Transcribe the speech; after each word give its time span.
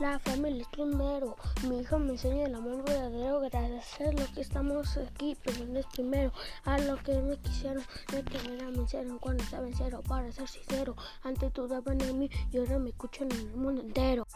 La 0.00 0.18
familia 0.18 0.62
es 0.62 0.68
primero. 0.68 1.36
Mi 1.68 1.78
hijo 1.78 2.00
me 2.00 2.12
enseña 2.14 2.46
el 2.46 2.54
amor 2.56 2.82
verdadero. 2.84 3.38
Gracias 3.40 4.00
a 4.00 4.10
lo 4.10 4.26
que 4.34 4.40
estamos 4.40 4.96
aquí, 4.96 5.36
pero 5.44 5.64
no 5.66 5.78
es 5.78 5.86
primero. 5.86 6.32
A 6.64 6.78
lo 6.78 6.96
que 6.96 7.12
me 7.12 7.36
quisieron, 7.38 7.84
de 8.10 8.24
que 8.24 8.38
me 8.48 8.56
la 8.56 8.82
hicieron 8.82 9.20
cuando 9.20 9.44
estaba 9.44 9.68
en 9.68 9.76
cero. 9.76 10.02
Para 10.08 10.32
ser 10.32 10.48
sincero, 10.48 10.96
antes 11.22 11.52
dudaban 11.52 12.00
en 12.00 12.18
mí 12.18 12.30
y 12.50 12.58
ahora 12.58 12.80
me 12.80 12.90
escuchan 12.90 13.30
en 13.30 13.38
el 13.38 13.56
mundo 13.56 13.82
entero. 13.82 14.26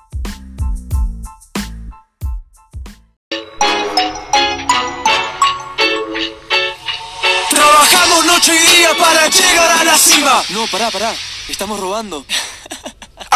Trabajamos 7.51 8.27
noche 8.27 8.53
y 8.55 8.77
día 8.77 8.91
para 8.97 9.27
llegar 9.27 9.81
a 9.81 9.85
la 9.85 9.99
cima. 9.99 10.43
No, 10.51 10.67
pará, 10.71 10.89
pará. 10.93 11.13
Estamos 11.49 11.81
robando. 11.81 12.25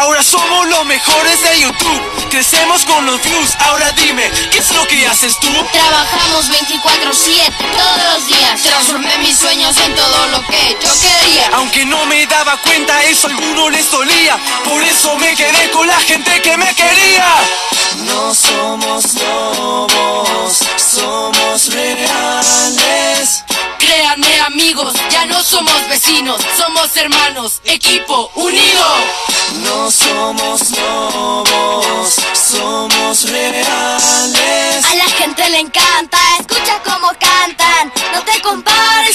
Ahora 0.02 0.20
somos 0.24 0.66
los 0.66 0.84
mejores 0.84 1.40
de 1.42 1.60
YouTube. 1.60 2.28
Crecemos 2.28 2.84
con 2.86 3.06
los 3.06 3.22
views. 3.22 3.50
Ahora 3.60 3.92
dime, 3.92 4.28
¿qué 4.50 4.58
es 4.58 4.72
lo 4.72 4.84
que 4.88 5.06
haces 5.06 5.38
tú? 5.38 5.46
Trabajamos 5.72 6.50
24-7 6.50 7.52
todos 7.78 8.12
los 8.12 8.26
días. 8.26 8.62
Transformé 8.62 9.16
mis 9.18 9.38
sueños 9.38 9.76
en 9.76 9.94
todo 9.94 10.26
lo 10.26 10.40
que 10.48 10.76
yo 10.82 10.90
quería. 11.00 11.50
Aunque 11.52 11.84
no 11.84 12.04
me 12.06 12.26
daba 12.26 12.56
cuenta, 12.62 13.00
eso 13.04 13.28
a 13.28 13.30
alguno 13.30 13.70
les 13.70 13.88
dolía. 13.92 14.36
Por 14.64 14.82
eso 14.82 15.16
me 15.18 15.36
quedé 15.36 15.70
con 15.70 15.86
la 15.86 16.00
gente 16.00 16.42
que 16.42 16.56
me 16.56 16.74
quería. 16.74 17.28
No 17.98 18.34
somos 18.34 19.14
lobos, 19.14 20.58
somos 20.78 21.72
reales. 21.72 23.44
Créanme 23.78 24.40
amigos, 24.40 24.94
ya 25.10 25.26
no 25.26 25.42
somos 25.42 25.88
vecinos, 25.88 26.40
somos 26.56 26.96
hermanos, 26.96 27.60
equipo 27.64 28.30
unido. 28.36 28.86
No 29.64 29.81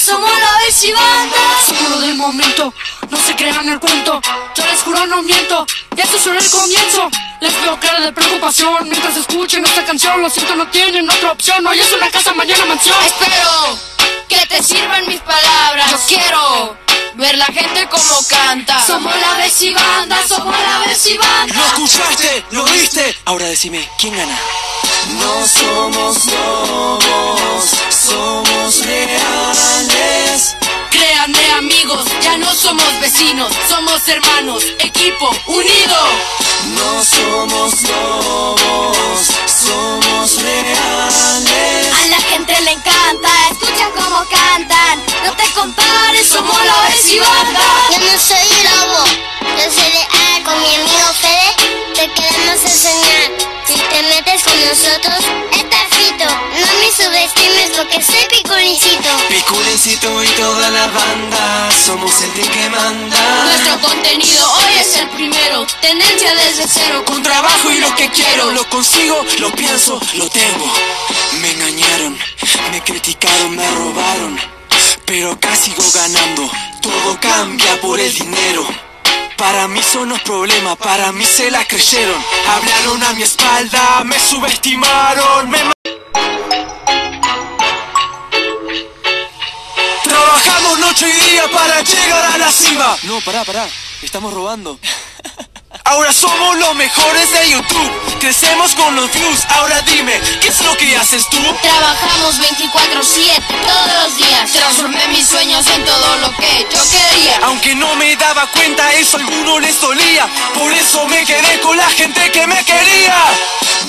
Somos 0.03 0.29
la 0.29 0.57
vez 0.59 0.83
y 0.83 0.91
banda. 0.91 1.37
Seguro 1.65 1.99
del 1.99 2.15
momento, 2.15 2.73
no 3.09 3.17
se 3.17 3.35
crean 3.35 3.67
el 3.67 3.79
cuento. 3.79 4.21
Yo 4.55 4.65
les 4.65 4.81
juro 4.81 5.05
no 5.07 5.21
miento, 5.21 5.65
y 5.95 6.01
esto 6.01 6.17
es 6.17 6.23
solo 6.23 6.39
el 6.39 6.49
comienzo. 6.49 7.09
Les 7.41 7.61
veo 7.61 7.79
cara 7.79 7.99
de 7.99 8.11
preocupación 8.13 8.87
mientras 8.89 9.17
escuchen 9.17 9.65
esta 9.65 9.83
canción. 9.85 10.21
Lo 10.21 10.29
siento, 10.29 10.55
no 10.55 10.67
tienen 10.69 11.09
otra 11.09 11.31
opción. 11.31 11.65
Hoy 11.67 11.79
es 11.79 11.91
una 11.91 12.09
casa, 12.09 12.33
mañana 12.33 12.65
mansión. 12.65 12.97
Espero 13.05 13.77
que 14.29 14.45
te 14.45 14.63
sirvan 14.63 15.07
mis 15.07 15.19
palabras. 15.21 15.91
Yo 15.91 15.97
quiero 16.07 16.77
ver 17.15 17.37
la 17.37 17.45
gente 17.45 17.87
como 17.89 18.27
canta. 18.29 18.85
Somos 18.85 19.15
la 19.19 19.33
vez 19.37 19.61
y 19.61 19.73
banda, 19.73 20.27
somos 20.27 20.55
la 20.57 20.87
vez 20.87 21.05
y 21.07 21.17
banda. 21.17 21.53
¿Lo 21.53 21.65
escuchaste? 21.65 22.45
¿Lo 22.51 22.63
viste? 22.65 23.17
Ahora 23.25 23.45
decime, 23.47 23.87
¿quién 23.99 24.15
gana? 24.15 24.37
No 25.19 25.47
somos 25.47 26.25
lobos, 26.25 27.56
vecinos, 33.17 33.51
somos 33.67 34.07
hermanos, 34.07 34.63
equipo 34.79 35.29
unido. 35.47 35.97
No 36.75 37.03
somos 37.03 37.81
lobos, 37.83 39.27
somos 39.45 40.41
reales. 40.41 41.93
A 41.93 42.07
la 42.07 42.21
gente 42.21 42.61
le 42.61 42.71
encanta, 42.71 43.29
escucha 43.51 43.89
cómo 43.95 44.23
cantan. 44.29 45.03
No 45.23 45.33
te 45.35 45.49
compares, 45.53 46.27
somos 46.27 46.57
la 46.65 46.89
vez 46.89 47.11
y 47.11 47.19
banda. 47.19 47.59
Yo 47.91 47.99
no 47.99 48.19
soy 48.19 48.47
lobo, 48.63 49.03
yo 49.57 49.71
soy 49.71 49.91
leal 49.91 50.43
con 50.43 50.59
mi 50.61 50.75
amigo 50.75 51.13
Fede. 51.21 51.55
Te 51.95 52.13
queremos 52.13 52.61
enseñar. 52.63 53.31
Si 53.65 53.73
te 53.73 54.03
metes 54.03 54.43
con 54.43 54.59
nosotros, 54.61 55.19
porque 57.87 58.03
soy 58.03 58.25
piculincito. 58.29 59.09
Piculincito 59.29 60.23
y 60.23 60.27
toda 60.27 60.69
la 60.69 60.87
banda, 60.87 61.69
somos 61.85 62.21
el 62.21 62.31
team 62.33 62.47
que 62.49 62.69
manda. 62.69 63.43
Nuestro 63.45 63.79
contenido 63.79 64.51
hoy 64.53 64.79
es 64.79 64.97
el 64.97 65.09
primero, 65.09 65.65
tendencia 65.81 66.33
desde 66.35 66.67
cero. 66.67 67.03
Con 67.05 67.21
trabajo 67.23 67.71
y 67.71 67.79
lo 67.79 67.93
que 67.95 68.09
quiero, 68.09 68.51
lo 68.51 68.63
consigo, 68.69 69.23
lo 69.39 69.51
pienso, 69.51 69.99
lo 70.15 70.29
tengo. 70.29 70.71
Me 71.41 71.51
engañaron, 71.51 72.17
me 72.71 72.83
criticaron, 72.83 73.55
me 73.55 73.69
robaron. 73.71 74.39
Pero 75.05 75.31
acá 75.33 75.55
sigo 75.55 75.83
ganando, 75.93 76.49
todo 76.81 77.19
cambia 77.19 77.79
por 77.81 77.99
el 77.99 78.13
dinero. 78.13 78.67
Para 79.37 79.67
mí 79.67 79.81
son 79.83 80.09
los 80.09 80.19
problemas, 80.21 80.77
para 80.77 81.11
mí 81.11 81.23
se 81.23 81.51
la 81.51 81.63
creyeron. 81.65 82.21
Hablaron 82.49 83.03
a 83.03 83.13
mi 83.13 83.23
espalda, 83.23 84.03
me 84.03 84.19
subestimaron, 84.19 85.49
me... 85.49 85.76
noche 90.97 91.15
y 91.15 91.31
día 91.31 91.43
para 91.53 91.81
llegar 91.81 92.25
a 92.25 92.37
la 92.39 92.51
cima. 92.51 92.97
No, 93.03 93.21
pará, 93.21 93.43
pará. 93.43 93.67
Estamos 94.01 94.33
robando. 94.33 94.79
Ahora 95.85 96.11
somos 96.11 96.57
los 96.57 96.75
mejores 96.75 97.31
de 97.31 97.51
YouTube. 97.51 97.91
Crecemos 98.19 98.73
con 98.73 98.95
los 98.95 99.11
views. 99.13 99.45
Ahora 99.55 99.79
dime, 99.81 100.19
¿qué 100.41 100.47
es 100.47 100.61
lo 100.61 100.75
que 100.75 100.97
haces 100.97 101.29
tú? 101.29 101.37
Trabajamos 101.61 102.39
24-7 102.39 103.43
todos 103.65 104.03
los 104.03 104.17
días. 104.17 104.51
Transformé 104.51 105.07
mis 105.09 105.27
sueños 105.27 105.65
en 105.67 105.85
todo 105.85 106.17
lo 106.17 106.31
que 106.35 106.67
yo 106.73 106.81
quería. 106.89 107.39
Aunque 107.43 107.75
no 107.75 107.95
me 107.95 108.15
daba 108.15 108.47
cuenta, 108.51 108.91
eso 108.93 109.17
a 109.17 109.19
alguno 109.19 109.59
les 109.59 109.79
dolía. 109.79 110.27
Por 110.55 110.73
eso 110.73 111.05
me 111.07 111.23
quedé 111.25 111.59
con 111.61 111.77
la 111.77 111.89
gente 111.89 112.31
que 112.31 112.47
me 112.47 112.65
quería. 112.65 113.23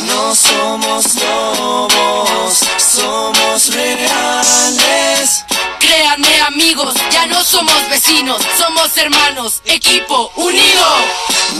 No 0.06 0.34
somos 0.34 1.04
amigos, 6.48 6.94
ya 7.10 7.26
no 7.26 7.44
somos 7.44 7.88
vecinos, 7.90 8.40
somos 8.56 8.96
hermanos, 8.96 9.60
equipo 9.66 10.32
unido. 10.36 10.86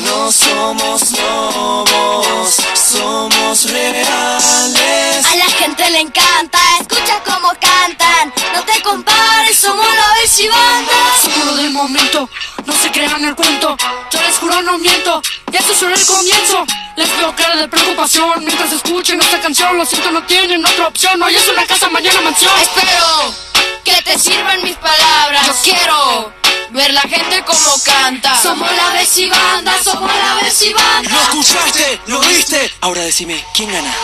No 0.03 0.33
somos 0.33 1.13
lobos, 1.13 2.57
somos 2.75 3.71
reales. 3.71 5.27
A 5.27 5.37
la 5.37 5.45
gente 5.45 5.91
le 5.91 6.01
encanta, 6.01 6.59
escucha 6.81 7.23
cómo 7.23 7.49
cantan. 7.61 8.33
No 8.55 8.65
te 8.65 8.81
compares, 8.81 9.59
somos 9.59 9.85
la 9.85 10.49
banda. 10.51 10.93
Seguro 11.23 11.55
del 11.57 11.71
momento, 11.71 12.31
no 12.65 12.73
se 12.73 12.91
crean 12.91 13.23
el 13.25 13.35
cuento. 13.35 13.77
Yo 14.11 14.23
les 14.23 14.39
juro 14.39 14.63
no 14.63 14.79
miento, 14.79 15.21
y 15.53 15.57
esto 15.57 15.73
es 15.73 15.79
solo 15.79 15.95
el 15.95 16.07
comienzo. 16.07 16.65
Les 16.97 17.15
veo 17.19 17.37
cara 17.37 17.57
de 17.57 17.69
preocupación 17.69 18.43
mientras 18.43 18.73
escuchen 18.73 19.21
esta 19.21 19.39
canción. 19.39 19.77
Lo 19.77 19.85
siento, 19.85 20.11
no 20.11 20.23
tienen 20.25 20.65
otra 20.65 20.89
opción. 20.89 21.23
Hoy 21.23 21.35
es 21.35 21.47
una 21.47 21.67
casa, 21.67 21.91
mañana 21.91 22.23
mansión. 22.23 22.53
Espero 22.59 23.48
que 23.89 24.03
te 24.03 24.19
sirvan 24.19 24.63
mis 24.63 24.77
palabras. 24.77 25.47
Yo 25.47 25.55
quiero 25.63 26.33
ver 26.71 26.93
la 26.93 27.01
gente 27.03 27.43
como 27.45 27.83
canta. 27.85 28.41
Somos 28.43 28.71
la 28.71 28.91
vez 28.91 29.17
y 29.19 29.29
banda, 29.29 29.83
somos 29.83 30.11
la 30.15 30.35
vez 30.43 30.63
y 30.63 30.73
¿Lo 30.73 31.21
escuchaste? 31.23 32.01
¿Lo 32.07 32.21
viste? 32.21 32.71
Ahora 32.81 33.03
decime, 33.03 33.43
¿quién 33.55 33.73
gana? 33.73 33.95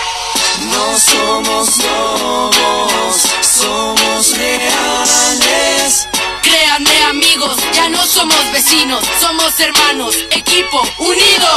No 0.71 0.99
somos 0.99 1.77
lobos, 1.79 3.23
somos 3.43 4.37
reales. 4.37 6.09
Créanme 6.43 7.03
amigos, 7.05 7.57
ya 7.75 7.89
no 7.89 8.05
somos 8.07 8.53
vecinos, 8.53 9.05
somos 9.21 9.59
hermanos, 9.61 10.17
equipo 10.31 10.83
unido. 10.99 11.49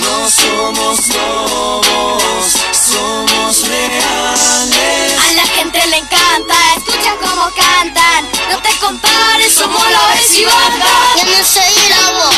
No 0.00 0.28
somos 0.28 1.08
lobos, 1.08 2.52
somos 2.72 3.27
No 7.48 8.58
te 8.60 8.76
compares, 8.76 9.54
somos 9.54 9.82
la 9.90 10.06
vez 10.08 10.38
y 10.38 10.44
banda. 10.44 10.86
Yo 11.16 11.24
no 11.24 11.42
soy 11.42 11.72
lobo, 11.88 12.30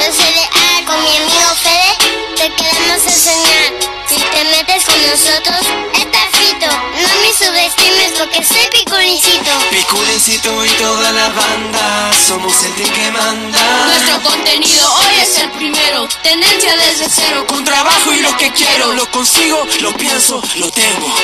yo 0.00 0.10
soy 0.10 0.32
leal 0.32 0.84
con 0.86 1.02
mi 1.02 1.18
amigo 1.18 1.54
Fede. 1.62 2.34
Te 2.34 2.50
queremos 2.54 3.04
enseñar. 3.04 3.74
Si 4.08 4.16
te 4.16 4.44
metes 4.44 4.86
con 4.86 5.02
nosotros, 5.02 5.60
está 5.92 6.18
frito. 6.32 6.66
No 6.66 7.08
me 7.20 7.34
subestimes 7.34 8.12
porque 8.18 8.42
soy 8.42 8.66
piculincito. 9.14 9.50
Piculincito 9.70 10.64
y 10.64 10.68
toda 10.70 11.12
la 11.12 11.28
banda, 11.28 12.12
somos 12.26 12.54
el 12.64 12.74
que 12.74 13.10
manda. 13.12 13.86
Nuestro 13.86 14.22
contenido 14.22 14.94
hoy 14.94 15.14
es 15.22 15.38
el 15.38 15.50
primero, 15.52 16.08
tendencia 16.22 16.76
desde 16.76 17.08
cero. 17.08 17.44
Con 17.46 17.64
trabajo 17.64 18.12
y 18.12 18.20
lo 18.20 18.36
que 18.36 18.50
quiero, 18.52 18.92
lo 18.92 19.06
consigo, 19.10 19.66
lo 19.80 19.92
pienso, 19.92 20.42
lo 20.56 20.70
tengo. 20.70 21.14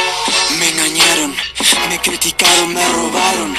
Me 0.58 0.68
engañaron, 0.68 1.34
me 1.88 2.00
criticaron, 2.00 2.72
me 2.72 2.88
robaron. 2.88 3.56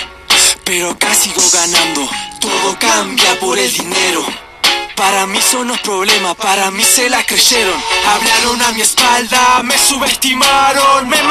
Pero 0.63 0.91
acá 0.91 1.13
sigo 1.13 1.41
ganando, 1.53 2.07
todo 2.39 2.77
cambia 2.79 3.39
por 3.39 3.57
el 3.57 3.71
dinero. 3.71 4.25
Para 4.95 5.25
mí 5.25 5.39
son 5.41 5.67
los 5.67 5.79
problemas, 5.79 6.35
para 6.35 6.69
mí 6.69 6.83
se 6.83 7.09
la 7.09 7.23
creyeron. 7.23 7.73
Hablaron 8.05 8.61
a 8.61 8.71
mi 8.71 8.81
espalda, 8.81 9.63
me 9.63 9.75
subestimaron, 9.77 11.09
me 11.09 11.17